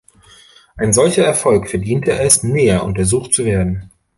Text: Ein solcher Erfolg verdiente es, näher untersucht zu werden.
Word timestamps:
Ein 0.77 0.93
solcher 0.93 1.23
Erfolg 1.25 1.69
verdiente 1.69 2.13
es, 2.17 2.41
näher 2.41 2.83
untersucht 2.83 3.35
zu 3.35 3.45
werden. 3.45 3.91